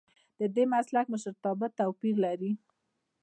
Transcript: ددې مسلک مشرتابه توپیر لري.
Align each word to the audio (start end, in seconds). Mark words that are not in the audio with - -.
ددې 0.39 0.63
مسلک 0.73 1.05
مشرتابه 1.13 1.67
توپیر 1.79 2.15
لري. 2.25 2.51